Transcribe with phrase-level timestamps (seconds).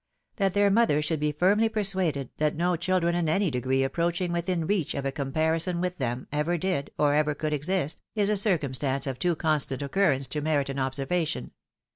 [0.37, 4.67] That their mother should be firmly persuaded that no children in any degree approaching witliin
[4.67, 8.35] reach of a compari son with them, ever did, or ever could exist, is a
[8.35, 11.51] circumstance of too constant occurrence to merit an observation.